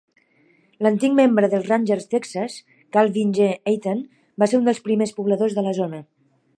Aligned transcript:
L'antic 0.85 1.13
membre 1.19 1.49
dels 1.51 1.67
Ranger 1.73 1.97
Texas, 2.15 2.57
Calvin 2.97 3.37
G. 3.39 3.51
Aten, 3.75 4.03
va 4.45 4.49
ser 4.53 4.63
un 4.63 4.71
dels 4.71 4.85
primers 4.89 5.17
pobladors 5.21 5.61
de 5.61 5.69
la 5.71 5.81
zona. 5.83 6.07